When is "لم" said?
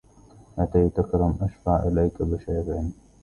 1.15-1.37